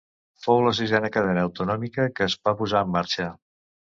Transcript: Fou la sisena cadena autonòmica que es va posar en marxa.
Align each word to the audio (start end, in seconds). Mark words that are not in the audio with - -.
Fou 0.43 0.59
la 0.67 0.71
sisena 0.77 1.11
cadena 1.17 1.43
autonòmica 1.49 2.05
que 2.15 2.25
es 2.31 2.37
va 2.49 2.55
posar 2.63 2.81
en 2.87 2.91
marxa. 2.97 3.29